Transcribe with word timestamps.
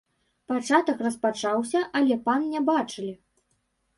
Пачатак 0.51 1.01
распачаўся, 1.07 1.79
але 2.01 2.17
пан 2.29 2.41
не 2.53 2.61
бачылі. 2.69 3.13